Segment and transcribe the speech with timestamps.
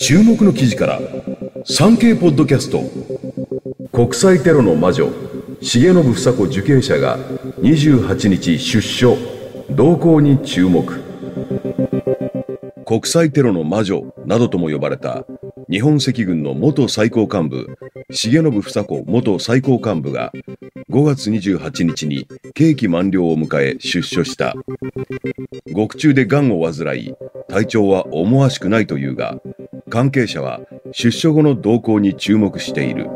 [0.00, 1.00] 注目の記事から
[1.66, 2.80] 産経ポッドキャスト
[3.92, 5.10] 国際テロの魔女
[5.60, 7.18] 重信房子受刑者が
[7.58, 9.18] 28日出所
[9.70, 11.00] 動向に注目。
[12.86, 15.26] 国際テロの魔女などとも呼ばれた
[15.70, 17.76] 日本赤軍の元最高幹部
[18.08, 20.32] 重信房子元最高幹部が
[20.90, 24.54] 5月28日に刑期満了を迎え出所した。
[25.72, 27.14] 獄中で癌を患い
[27.48, 29.36] 体調は思わしくないというが
[29.90, 30.60] 関係者は
[30.92, 33.10] 出所後の動向に注目している。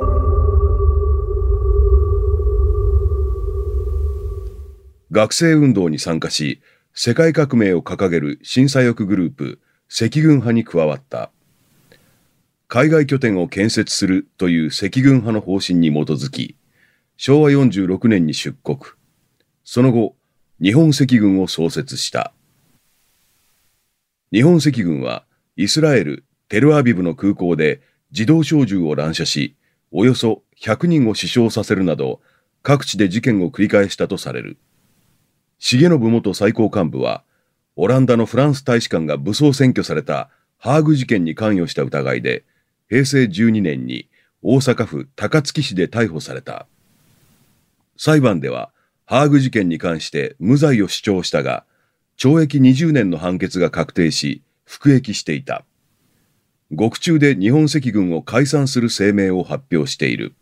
[5.10, 6.60] 学生運動に参加し
[6.92, 11.30] 世界革命を掲げる新左翼グループ赤軍派に加わった。
[12.66, 16.56] 海外拠点を建設するという赤軍派の方針に基づき
[17.16, 18.78] 昭和46年に出国。
[19.62, 20.16] その後
[20.60, 22.32] 日本赤軍を創設した。
[24.32, 25.24] 日本赤軍は
[25.56, 29.56] イスラエルテルアビブの空港で自動小銃を乱射し、
[29.90, 32.20] およそ100人を死傷させるなど、
[32.62, 34.58] 各地で事件を繰り返したとされる。
[35.58, 37.24] 重信元最高幹部は、
[37.76, 42.44] オランダのフランス大使館が武装占拠されたハーグ事件に関与した疑いで、
[42.88, 44.08] 平成12年に
[44.42, 46.66] 大阪府高槻市で逮捕された。
[47.96, 48.70] 裁判では、
[49.06, 51.64] ハーグ事件に関して無罪を主張したが、
[52.18, 55.64] 懲役20年の判決が確定し、服役していた。
[56.74, 60.34] 獄中で日本赤軍を解散する声明を発表している。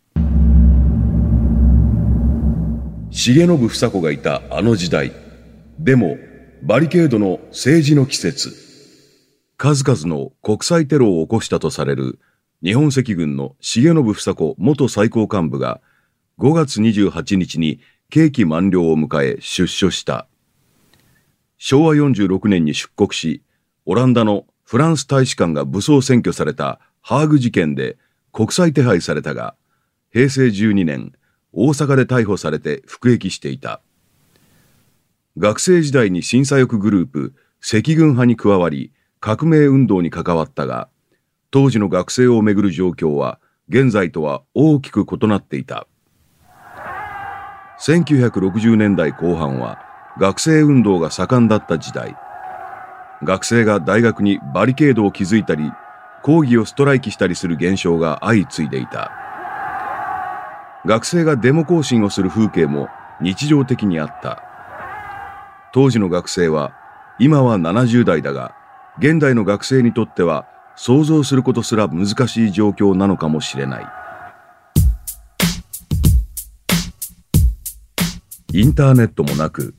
[3.11, 5.13] 重信房子がいたあの時代。
[5.79, 6.17] でも、
[6.63, 8.55] バリケードの政治の季節。
[9.59, 12.19] 数々の国際テロを起こしたとされる
[12.65, 15.81] 日本赤軍の重信房子元最高幹部が
[16.39, 20.27] 5月28日に刑期満了を迎え出所した。
[21.59, 23.43] 昭和46年に出国し、
[23.85, 27.99] オランダのフランス大使館が武装占拠されたハーグ事件で
[28.33, 29.55] 国際手配されたが、
[30.11, 31.13] 平成12年、
[31.53, 33.83] 大阪で逮捕されて服役していた。
[35.37, 40.89] 学生時代に審査翼グループ、赤軍派に加わり、革命運動に関わったが、
[41.51, 45.87] 当時の学生をめぐる状況は、現在とは大きく異なっていた。
[47.79, 49.81] 1960年代後半は、
[50.19, 52.17] 学生運動が盛んだった時代。
[53.25, 55.71] 学生が大学にバリケードを築いたり、
[56.23, 59.13] 講義をストライキしたりする現象が相次いでいた。
[60.85, 62.89] 学生がデモ行進をする風景も
[63.21, 64.43] 日常的にあった。
[65.73, 66.73] 当時の学生は、
[67.21, 68.55] 今は70代だが、
[68.99, 73.87] 現代の学生にとっては想像することすら難しい状況なのかもしれない。
[78.53, 79.75] インターネットもなく、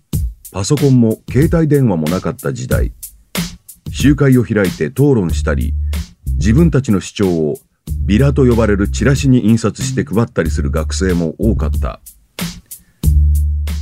[0.52, 2.94] パソコンも携帯電話もなかった時代。
[3.94, 5.76] 集会を開いて討論したり、
[6.36, 7.58] 自分たちの主張を
[8.06, 12.02] ビラと呼ばれるチラシに印刷して配ったりする学生も多かった。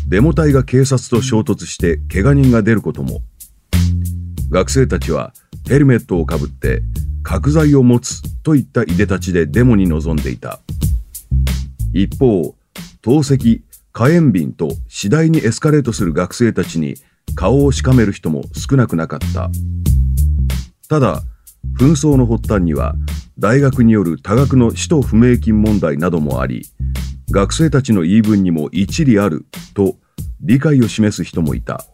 [0.10, 3.22] デモ隊が警察と衝突して怪我人が出ることも。
[4.50, 5.34] 学生たちは
[5.70, 6.84] ヘルメットをかぶって
[7.24, 10.60] 角材を持つといったいでたちでデモに臨んでいた。
[11.94, 12.54] 一方、
[13.02, 13.62] 透析、
[13.94, 16.96] 火炎瓶と次第にエスカレートする学生たちに
[17.36, 19.50] 顔をしかめる人も少なくなかった。
[20.91, 21.22] ただ、
[21.79, 22.96] 紛争の発端には、
[23.40, 26.63] 大学による多額の使途不明金問題などもあり、
[27.31, 29.96] 学生たちの言い分にも一理あると
[30.41, 31.85] 理解を示す人もいた。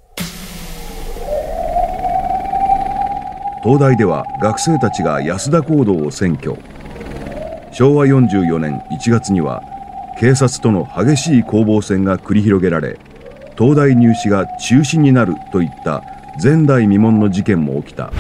[3.64, 6.58] 東大では学生たちが安田講堂を占拠。
[7.72, 9.62] 昭和44年1月には
[10.20, 12.98] 警察との激しい攻防戦が繰り広げられ、
[13.60, 16.02] 東大入試が中止になるといった
[16.42, 18.12] 前代未聞の事件も起きた。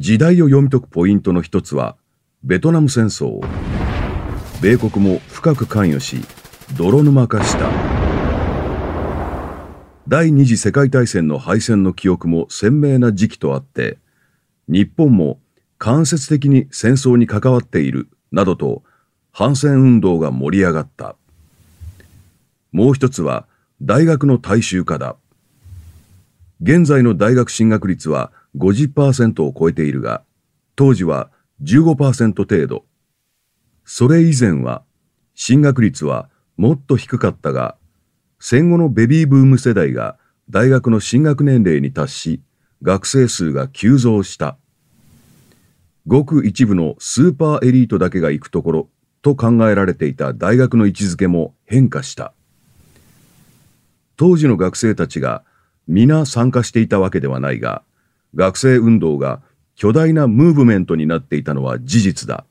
[0.00, 1.96] 時代を読み解くポイントの一つは、
[2.44, 3.44] ベトナム戦争。
[4.62, 6.24] 米国も深く関与し、
[6.76, 7.68] 泥沼化した。
[10.06, 13.98] 第二次世界大戦の敗戦の記憶も鮮明な時期とあって、
[14.68, 15.40] 日本も
[15.78, 18.84] 間接的に戦争に関わっている、などと
[19.32, 21.16] 反戦運動が盛り上がった。
[22.70, 23.48] もう一つは
[23.82, 25.16] 大学の大衆化だ。
[26.62, 30.22] 現在の大学進学率は50%を超えているが、
[30.76, 31.30] 当時は
[31.62, 32.84] 15%程度。
[33.84, 34.82] それ以前は、
[35.34, 37.76] 進学率はもっと低かったが、
[38.40, 40.18] 戦後のベビーブーム世代が
[40.50, 42.42] 大学の進学年齢に達し、
[42.82, 44.56] 学生数が急増した。
[46.06, 48.88] ごく一部のスーパーエリートだけが行くところ
[49.20, 52.32] と考えられていた大学の位置づけも変化した。
[54.16, 55.44] 当時の学生たちが
[55.86, 57.82] 皆参加していたわけではないが、
[58.34, 59.40] 学生運動が
[59.74, 62.44] 巨大なムーブメントになっていたのは事実だ。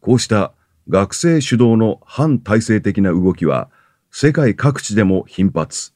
[0.00, 0.52] こうした
[0.88, 3.70] 学生主導の反体制的な動きは
[4.10, 5.92] 世界各地でも頻発。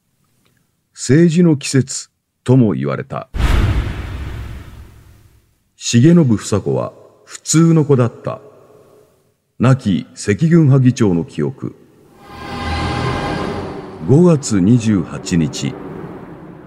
[0.93, 2.09] 政治の季節
[2.43, 3.29] とも言われた。
[5.77, 6.93] 重信房子は
[7.25, 8.41] 普通の子だった。
[9.59, 11.75] 亡き赤軍派議長の記憶。
[14.07, 15.73] 5月28日、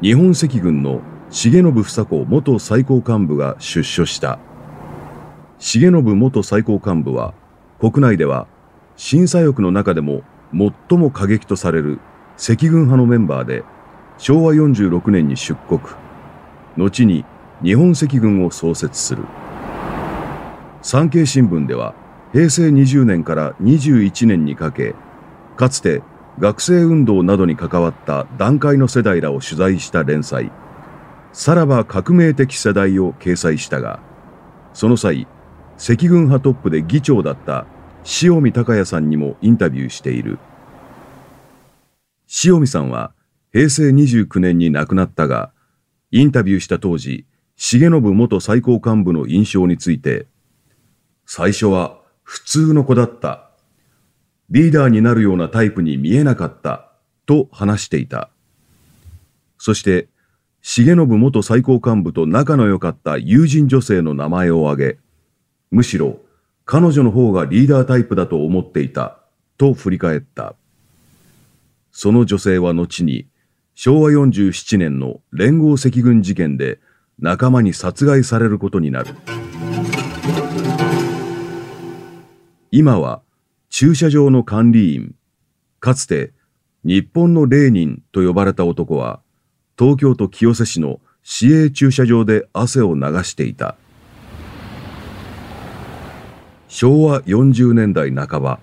[0.01, 1.03] 日本赤軍の
[1.35, 4.39] 重信房子元最高幹部が出所した。
[5.59, 7.35] 重信元最高幹部は、
[7.81, 8.47] 国内では
[8.95, 10.23] 審査欲の中でも
[10.53, 11.99] 最も過激とされる
[12.37, 13.65] 赤軍派のメンバーで、
[14.17, 15.81] 昭和46年に出国。
[16.77, 17.25] 後に
[17.65, 19.25] 日本赤軍を創設する。
[20.83, 21.97] 産経新聞では、
[22.33, 24.95] 平成20年から21年にかけ、
[25.57, 26.01] かつて
[26.39, 30.53] 学生運動などに関わった団塊の世代らを取材した連載、
[31.35, 33.99] さらば革命的世代を掲載したが、
[34.73, 35.27] その際、
[35.77, 37.67] 赤軍派トップで議長だった
[38.23, 40.39] 塩見隆也さんにもインタビューしている。
[42.45, 43.15] 塩見さんは
[43.53, 45.51] 平成29年に亡くなったが、
[46.13, 47.27] インタビューした当時、
[47.57, 50.29] 重信元最高幹部の印象について、
[51.27, 53.51] 最初は普通の子だった。
[54.51, 56.93] リーダーになるようなタイプに見えなかった。
[57.27, 58.31] と話していた。
[59.59, 60.09] そして、
[60.67, 64.99] 重信元最高幹部と仲の良かった友人女性の名前を挙げ、
[65.71, 66.21] むしろ
[66.65, 69.19] 彼女の方がリーダータイプだと思っていた。
[69.59, 70.57] と振り返った。
[71.93, 73.29] その女性は後に、
[73.75, 76.81] 昭和47年の連合赤軍事件で
[77.19, 79.15] 仲間に殺害されることになる。
[82.71, 83.23] 今は
[83.69, 85.15] 駐車場の管理員、
[85.79, 86.33] かつて
[86.85, 89.21] 日本のレーニンと呼ばれた男は、
[89.77, 93.77] 東京都清瀬市の市営駐車場で汗を流していた。
[96.69, 98.61] 昭和40年代半ば、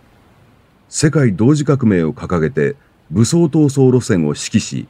[0.88, 2.76] 世界同時革命を掲げて
[3.10, 4.88] 武装闘争路線を指揮し、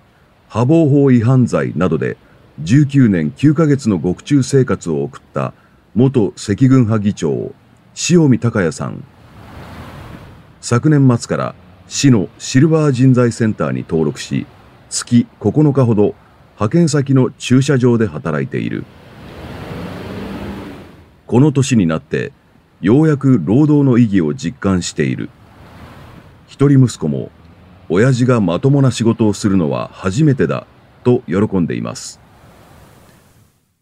[0.48, 2.18] 破防法違反罪などで
[2.62, 5.54] 19年9ヶ月の獄中生活を送った
[5.96, 7.54] 元赤軍派議長、
[8.12, 9.04] 塩見隆也さん。
[10.62, 11.56] 昨年末から
[11.88, 14.46] 市のシルバー人材センターに登録し、
[14.92, 16.16] 月9日ほど
[16.56, 18.84] 派遣先の駐車場で働いている。
[21.26, 22.34] この年になって
[22.82, 25.30] ようやく労働の意義を実感している。
[26.46, 27.32] 一人息子も
[27.88, 30.68] 親父がまともな仕事をするのは初めてだ
[31.06, 32.20] と喜んでいます。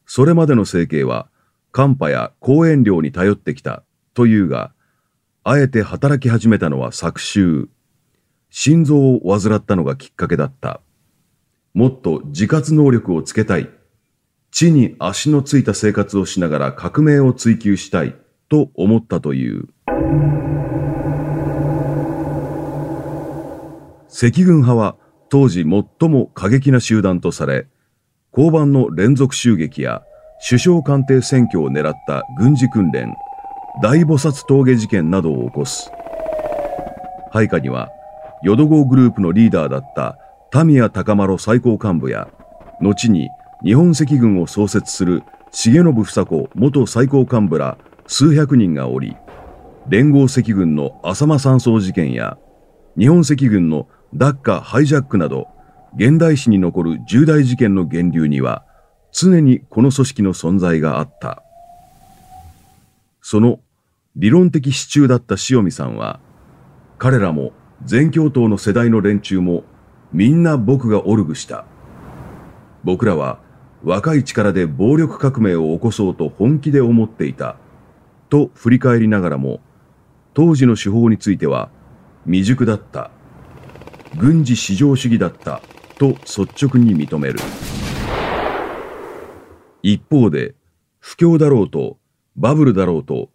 [0.06, 1.28] それまでの生計は
[1.72, 3.84] カンパや講演料に頼ってきた
[4.14, 4.74] というが、
[5.44, 7.68] あえて働き始めたのは昨秋。
[8.52, 10.82] 心臓を患ったのがきっかけだった。
[11.74, 13.70] もっと自活能力をつけたい。
[14.52, 18.16] 地に足のついた生活をしながら革命を追求したい
[18.50, 19.68] と思ったという。
[24.10, 24.96] 赤軍派は
[25.30, 27.68] 当時最も過激な集団とされ、
[28.36, 30.04] 交番の連続襲撃や
[30.48, 33.14] 首相官邸選挙を狙った軍事訓練、
[33.82, 35.92] 大菩薩峠事件などを起こす。
[37.32, 37.90] 配下には、
[38.44, 40.18] 淀号グループのリーダーだった
[40.52, 42.28] 田宮高丸最高幹部や、
[42.82, 43.30] 後に
[43.64, 47.78] 日本赤軍を創設する重信房子元最高幹部ら
[48.08, 49.16] 数百人がおり、
[49.88, 52.38] 連合赤軍の浅間山荘事件や、
[52.98, 55.48] 日本赤軍のダッカハイジャックなど、
[55.96, 58.66] 現代史に残る重大事件の源流には、
[59.12, 61.44] 常にこの組織の存在があった。
[63.22, 63.60] その
[64.16, 66.20] 理論的支柱だった塩見さんは、
[66.98, 67.52] 彼らも
[67.86, 69.64] 全教頭の世代の連中も
[70.12, 71.66] みんな僕がオルグした。
[72.84, 73.40] 僕らは
[73.84, 77.58] 若い力で暴力革命を起こそうと本気で思っていた。
[78.30, 79.60] と振り返りながらも、
[80.34, 81.70] 当時の手法については
[82.26, 83.12] 未熟だった。
[84.18, 85.62] 軍事至上主義だった
[85.98, 87.40] と率直に認める。
[89.84, 90.56] 一方で、
[91.00, 91.98] 不況だろうと
[92.36, 93.30] バブルだろうと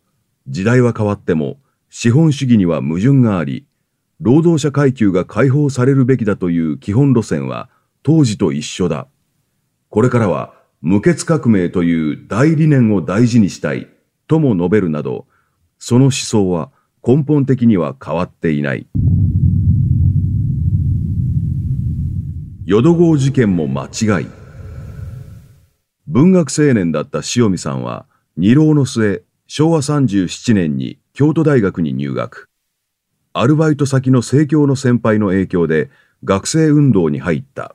[0.49, 1.57] 時代は変わっても
[1.89, 3.67] 資本主義には矛盾があり、
[4.25, 7.69] 労働者階級が解放されるべきだという基本路線は
[8.03, 9.07] 当時と一緒だ。
[9.91, 13.87] これからは無血革命という大理念を大事にしたい
[14.27, 15.27] とも述べるなど、
[15.79, 16.73] その思想は
[17.07, 18.87] 根本的には変わっていない。
[22.65, 24.27] 淀号事件も間違い。
[26.07, 28.07] 文学青年だった塩見さんは、
[28.39, 32.49] 二浪の末、昭和37年に京都大学に入学。
[33.37, 35.91] アルバイト先の政教の先輩の影響で
[36.23, 37.75] 学生運動に入った。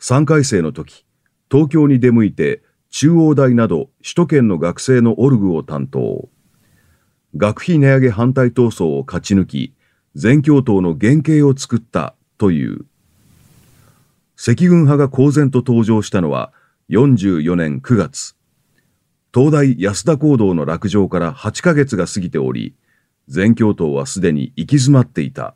[0.00, 1.04] 3回生の時、
[1.50, 6.30] 東京に出向いて中央大など首都圏の学生のオルグを担当。
[7.36, 9.74] 学費値上げ反対闘争を勝ち抜き、
[10.14, 12.86] 全教頭の原型を作ったという。
[14.38, 16.54] 赤軍派が公然と登場したのは
[16.88, 18.34] 44年9月。
[19.34, 22.74] 東大安田講堂の落城から8ヶ月が過ぎており、
[23.28, 25.54] 全教頭はすでに行き詰まっていた。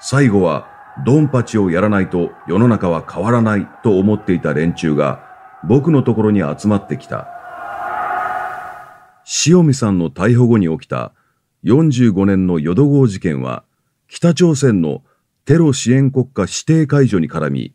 [0.00, 0.68] 最後は
[1.06, 5.24] ドンパチをやらないと世の中は変わらないと思っていた連中が
[5.68, 7.28] 僕のところに集まってきた。
[9.46, 11.12] 塩見さんの逮捕後に起きた
[11.64, 13.64] 45年の淀号事件は
[14.08, 15.02] 北朝鮮の
[15.44, 17.74] テロ支援国家指定解除に絡み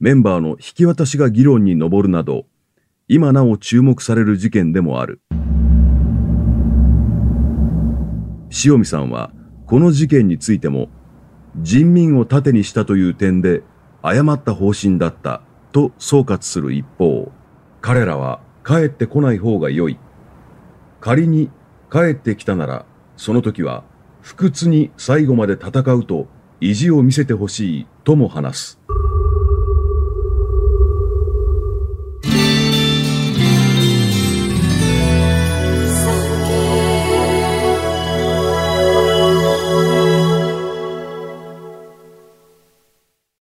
[0.00, 2.46] メンバーの引き渡しが議論に上るなど
[3.06, 5.20] 今なお注目される事件でもある。
[8.64, 9.32] 塩見さんは
[9.66, 10.88] この事件についても
[11.60, 13.62] 人民を盾にしたという点で
[14.02, 17.30] 誤った方針だったと総括する一方、
[17.80, 19.98] 彼らは帰ってこない方が良い。
[21.00, 21.50] 仮に
[21.90, 22.86] 帰ってきたなら、
[23.16, 23.84] その時は
[24.22, 26.26] 不屈に最後まで戦うと
[26.60, 28.77] 意地を見せてほしいとも話す。